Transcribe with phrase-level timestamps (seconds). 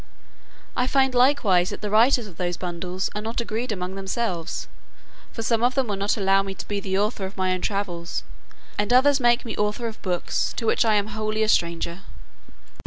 [0.75, 4.67] I find likewise that the writers of those bundles are not agreed among themselves;
[5.31, 7.61] for some of them will not allow me to be the author of my own
[7.61, 8.23] travels;
[8.79, 11.99] and others make me author of books to which I am wholly a stranger.